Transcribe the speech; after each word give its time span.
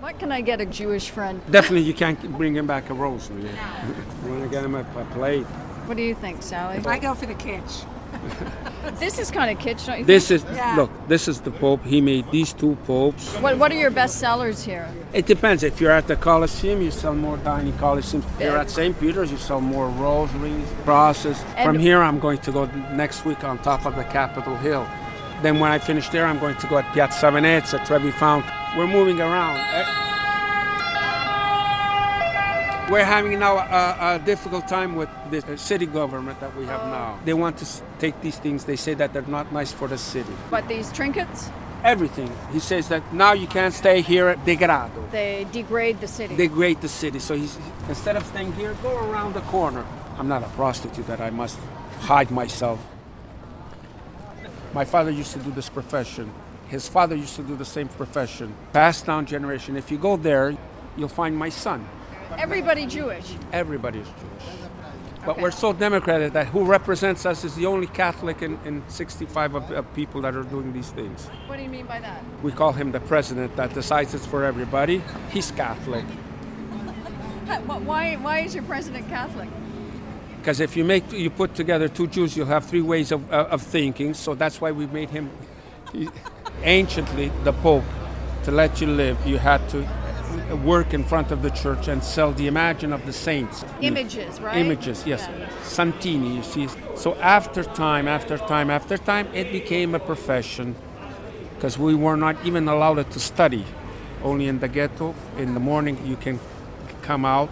What 0.00 0.18
can 0.18 0.32
I 0.32 0.40
get 0.40 0.60
a 0.60 0.66
Jewish 0.66 1.10
friend? 1.10 1.40
Definitely, 1.50 1.82
you 1.86 1.94
can't 1.94 2.18
bring 2.38 2.56
him 2.56 2.66
back 2.66 2.88
a 2.88 2.94
rosary. 2.94 3.42
you 3.42 4.30
want 4.30 4.42
to 4.42 4.48
get 4.48 4.64
him 4.64 4.74
a, 4.74 4.80
a 4.80 5.04
plate. 5.12 5.44
What 5.86 5.96
do 5.96 6.02
you 6.02 6.14
think, 6.14 6.42
Sally? 6.42 6.78
I 6.86 6.98
go 6.98 7.14
for 7.14 7.26
the 7.26 7.34
kitsch. 7.34 7.84
This 8.98 9.18
is 9.18 9.30
kind 9.30 9.50
of 9.56 9.62
kitsch, 9.62 9.86
don't 9.86 9.98
you 10.00 10.04
This 10.04 10.28
think? 10.28 10.44
is 10.44 10.56
Yeah. 10.56 10.74
look. 10.76 10.90
This 11.06 11.28
is 11.28 11.40
the 11.42 11.50
Pope. 11.50 11.84
He 11.84 12.00
made 12.00 12.30
these 12.30 12.52
two 12.54 12.76
popes. 12.86 13.34
What, 13.36 13.58
what 13.58 13.70
are 13.70 13.76
your 13.76 13.90
best 13.90 14.18
sellers 14.18 14.64
here? 14.64 14.88
It 15.12 15.26
depends. 15.26 15.62
If 15.62 15.80
you're 15.80 15.90
at 15.92 16.06
the 16.08 16.16
Colosseum, 16.16 16.80
you 16.82 16.90
sell 16.90 17.14
more 17.14 17.36
tiny 17.38 17.72
Colosseums. 17.72 18.24
If 18.36 18.40
you're 18.40 18.56
at 18.56 18.70
St. 18.70 18.98
Peter's, 18.98 19.30
you 19.30 19.36
sell 19.36 19.60
more 19.60 19.88
rosaries, 19.90 20.66
crosses. 20.84 21.38
From 21.62 21.78
here, 21.78 22.00
I'm 22.02 22.18
going 22.18 22.38
to 22.38 22.52
go 22.52 22.64
next 22.94 23.24
week 23.26 23.44
on 23.44 23.58
top 23.58 23.84
of 23.86 23.94
the 23.96 24.04
Capitol 24.04 24.56
Hill. 24.56 24.86
Then 25.42 25.60
when 25.60 25.70
I 25.70 25.78
finish 25.78 26.08
there, 26.08 26.26
I'm 26.26 26.38
going 26.38 26.56
to 26.56 26.66
go 26.66 26.78
at 26.78 26.92
Piazza 26.94 27.30
Venezia, 27.30 27.84
Trevi 27.86 28.10
Fountain. 28.12 28.52
We're 28.76 28.86
moving 28.86 29.20
around. 29.20 29.56
We're 32.90 33.04
having 33.04 33.38
now 33.38 33.58
a, 33.58 34.16
a 34.16 34.18
difficult 34.18 34.66
time 34.66 34.96
with 34.96 35.08
the 35.30 35.56
city 35.56 35.86
government 35.86 36.40
that 36.40 36.56
we 36.56 36.66
have 36.66 36.82
now. 36.86 37.20
They 37.24 37.34
want 37.34 37.58
to 37.58 37.66
take 37.98 38.20
these 38.20 38.38
things. 38.38 38.64
They 38.64 38.76
say 38.76 38.94
that 38.94 39.12
they're 39.12 39.22
not 39.22 39.52
nice 39.52 39.72
for 39.72 39.86
the 39.86 39.98
city. 39.98 40.32
What, 40.50 40.66
these 40.66 40.90
trinkets? 40.92 41.50
Everything. 41.84 42.30
He 42.52 42.58
says 42.58 42.88
that 42.88 43.12
now 43.12 43.32
you 43.32 43.46
can't 43.46 43.72
stay 43.72 44.02
here 44.02 44.28
at 44.28 44.44
Degrado. 44.44 45.10
They 45.10 45.46
degrade 45.52 46.00
the 46.00 46.08
city. 46.08 46.36
degrade 46.36 46.80
the 46.80 46.88
city. 46.88 47.20
So 47.20 47.36
he's 47.36 47.56
instead 47.88 48.16
of 48.16 48.26
staying 48.26 48.52
here, 48.52 48.76
go 48.82 48.96
around 49.10 49.34
the 49.34 49.40
corner. 49.42 49.84
I'm 50.18 50.28
not 50.28 50.42
a 50.42 50.48
prostitute 50.48 51.06
that 51.06 51.20
I 51.20 51.30
must 51.30 51.58
hide 52.00 52.30
myself. 52.30 52.80
My 54.74 54.84
father 54.84 55.10
used 55.10 55.32
to 55.32 55.38
do 55.38 55.50
this 55.52 55.68
profession. 55.68 56.32
His 56.70 56.88
father 56.88 57.16
used 57.16 57.34
to 57.36 57.42
do 57.42 57.56
the 57.56 57.64
same 57.64 57.88
profession. 57.88 58.54
Passed 58.72 59.04
down 59.04 59.26
generation. 59.26 59.76
If 59.76 59.90
you 59.90 59.98
go 59.98 60.16
there, 60.16 60.56
you'll 60.96 61.08
find 61.08 61.36
my 61.36 61.48
son. 61.48 61.86
Everybody 62.38 62.86
Jewish. 62.86 63.34
Everybody 63.52 63.98
is 63.98 64.06
Jewish. 64.06 64.56
But 65.26 65.32
Okay. 65.32 65.42
we're 65.42 65.50
so 65.50 65.72
democratic 65.72 66.32
that 66.32 66.46
who 66.46 66.64
represents 66.64 67.26
us 67.26 67.44
is 67.44 67.54
the 67.56 67.66
only 67.66 67.88
Catholic 67.88 68.40
in, 68.40 68.58
in 68.64 68.82
65 68.88 69.54
of, 69.56 69.70
of 69.72 69.94
people 69.94 70.22
that 70.22 70.34
are 70.34 70.44
doing 70.44 70.72
these 70.72 70.90
things. 70.90 71.26
What 71.48 71.56
do 71.56 71.62
you 71.64 71.68
mean 71.68 71.86
by 71.86 71.98
that? 72.00 72.22
We 72.42 72.52
call 72.52 72.72
him 72.72 72.92
the 72.92 73.00
president 73.00 73.54
that 73.56 73.74
decides 73.74 74.14
it's 74.14 74.24
for 74.24 74.44
everybody. 74.44 75.02
He's 75.30 75.50
Catholic. 75.50 76.04
Why, 77.84 78.14
why 78.16 78.40
is 78.40 78.54
your 78.54 78.62
president 78.64 79.08
Catholic? 79.08 79.48
Because 80.38 80.60
if 80.60 80.76
you 80.76 80.84
make 80.84 81.10
you 81.12 81.28
put 81.30 81.54
together 81.56 81.88
two 81.88 82.06
Jews, 82.06 82.36
you'll 82.36 82.46
have 82.46 82.64
three 82.64 82.80
ways 82.80 83.10
of, 83.12 83.30
uh, 83.32 83.48
of 83.50 83.60
thinking. 83.60 84.14
So 84.14 84.34
that's 84.36 84.60
why 84.60 84.70
we 84.70 84.86
made 84.86 85.10
him. 85.10 85.28
he- 85.92 86.08
anciently, 86.62 87.30
the 87.44 87.52
Pope, 87.52 87.84
to 88.44 88.50
let 88.50 88.80
you 88.80 88.86
live, 88.86 89.18
you 89.26 89.38
had 89.38 89.66
to 89.70 89.86
work 90.64 90.94
in 90.94 91.04
front 91.04 91.32
of 91.32 91.42
the 91.42 91.50
church 91.50 91.88
and 91.88 92.02
sell 92.02 92.32
the 92.32 92.46
imagine 92.46 92.92
of 92.92 93.04
the 93.06 93.12
saints. 93.12 93.64
Images, 93.80 94.40
right? 94.40 94.56
Images, 94.56 95.04
yes. 95.06 95.28
Yeah. 95.28 95.48
Santini, 95.62 96.36
you 96.36 96.42
see. 96.42 96.68
So 96.94 97.14
after 97.16 97.64
time, 97.64 98.08
after 98.08 98.38
time, 98.38 98.70
after 98.70 98.96
time, 98.96 99.28
it 99.34 99.52
became 99.52 99.94
a 99.94 99.98
profession 99.98 100.74
because 101.54 101.78
we 101.78 101.94
were 101.94 102.16
not 102.16 102.36
even 102.44 102.68
allowed 102.68 103.10
to 103.10 103.20
study. 103.20 103.64
Only 104.22 104.48
in 104.48 104.60
the 104.60 104.68
ghetto, 104.68 105.14
in 105.38 105.54
the 105.54 105.60
morning, 105.60 105.98
you 106.06 106.16
can 106.16 106.38
come 107.02 107.24
out. 107.24 107.50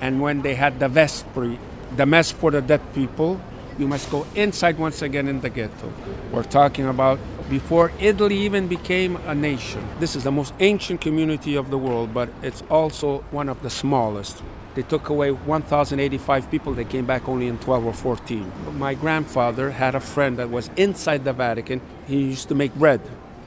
And 0.00 0.20
when 0.20 0.42
they 0.42 0.54
had 0.54 0.80
the 0.80 0.88
vespri, 0.88 1.58
the 1.96 2.06
mess 2.06 2.30
for 2.32 2.50
the 2.50 2.60
dead 2.60 2.80
people, 2.94 3.40
you 3.78 3.88
must 3.88 4.10
go 4.10 4.26
inside 4.34 4.78
once 4.78 5.02
again 5.02 5.28
in 5.28 5.40
the 5.40 5.50
ghetto. 5.50 5.92
We're 6.32 6.44
talking 6.44 6.86
about 6.86 7.18
before 7.48 7.92
Italy 8.00 8.38
even 8.38 8.68
became 8.68 9.16
a 9.26 9.34
nation. 9.34 9.86
This 10.00 10.16
is 10.16 10.24
the 10.24 10.32
most 10.32 10.54
ancient 10.60 11.00
community 11.00 11.56
of 11.56 11.70
the 11.70 11.78
world, 11.78 12.14
but 12.14 12.28
it's 12.42 12.62
also 12.70 13.18
one 13.30 13.48
of 13.48 13.62
the 13.62 13.70
smallest. 13.70 14.42
They 14.74 14.82
took 14.82 15.08
away 15.08 15.30
1,085 15.30 16.50
people. 16.50 16.74
They 16.74 16.84
came 16.84 17.06
back 17.06 17.28
only 17.28 17.46
in 17.46 17.58
12 17.58 17.86
or 17.86 17.92
14. 17.92 18.52
My 18.78 18.94
grandfather 18.94 19.70
had 19.70 19.94
a 19.94 20.00
friend 20.00 20.36
that 20.38 20.50
was 20.50 20.68
inside 20.76 21.24
the 21.24 21.32
Vatican. 21.32 21.80
He 22.06 22.24
used 22.24 22.48
to 22.48 22.54
make 22.54 22.74
bread. 22.74 23.00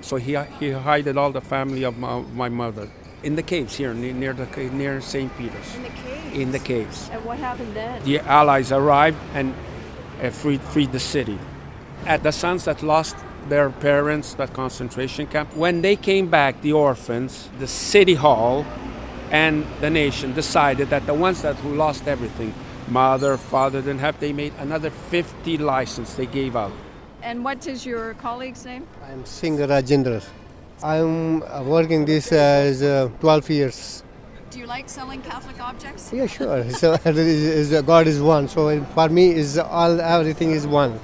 So 0.00 0.16
he, 0.16 0.36
he 0.58 0.70
hid 0.70 1.16
all 1.16 1.30
the 1.30 1.40
family 1.40 1.84
of 1.84 1.96
my, 1.96 2.22
my 2.34 2.48
mother 2.48 2.88
in 3.22 3.36
the 3.36 3.42
caves 3.42 3.76
here 3.76 3.94
near, 3.94 4.12
near, 4.12 4.32
the, 4.32 4.46
near 4.70 5.00
St. 5.00 5.36
Peter's. 5.38 5.74
In 5.74 5.82
the 5.82 5.88
caves. 5.90 6.36
In 6.36 6.52
the 6.52 6.58
caves. 6.58 7.10
And 7.10 7.24
what 7.24 7.38
happened 7.38 7.74
then? 7.74 8.02
The 8.04 8.20
Allies 8.20 8.72
arrived 8.72 9.18
and 9.34 9.54
freed, 10.32 10.60
freed 10.60 10.92
the 10.92 11.00
city. 11.00 11.38
At 12.06 12.22
the 12.22 12.32
sons 12.32 12.64
that 12.64 12.82
lost 12.82 13.16
their 13.48 13.70
parents, 13.70 14.34
that 14.34 14.52
concentration 14.52 15.26
camp, 15.26 15.54
when 15.56 15.82
they 15.82 15.96
came 15.96 16.28
back, 16.28 16.60
the 16.62 16.72
orphans, 16.72 17.48
the 17.58 17.66
city 17.66 18.14
hall, 18.14 18.64
and 19.30 19.64
the 19.80 19.90
nation 19.90 20.32
decided 20.34 20.90
that 20.90 21.06
the 21.06 21.14
ones 21.14 21.42
that 21.42 21.56
who 21.56 21.74
lost 21.74 22.06
everything, 22.06 22.52
mother, 22.88 23.36
father, 23.36 23.80
didn't 23.80 24.00
have, 24.00 24.18
they 24.20 24.32
made 24.32 24.52
another 24.58 24.90
50 24.90 25.58
license 25.58 26.14
they 26.14 26.26
gave 26.26 26.54
out. 26.54 26.72
And 27.22 27.44
what 27.44 27.66
is 27.66 27.86
your 27.86 28.14
colleague's 28.14 28.64
name? 28.64 28.86
I'm 29.08 29.24
Singh 29.24 29.56
Rajendra. 29.58 30.22
I'm 30.82 31.40
working 31.66 32.04
this 32.04 32.32
as 32.32 32.82
uh, 32.82 33.08
12 33.20 33.50
years. 33.50 34.02
Do 34.52 34.58
you 34.58 34.66
like 34.66 34.90
selling 34.90 35.22
Catholic 35.22 35.58
objects? 35.62 36.12
Yeah, 36.12 36.26
sure. 36.26 36.68
So 36.72 36.98
God 37.86 38.06
is 38.06 38.20
one. 38.20 38.48
So 38.48 38.84
for 38.84 39.08
me, 39.08 39.30
is 39.30 39.56
all 39.56 39.98
everything 39.98 40.50
is 40.50 40.66
one. 40.66 41.00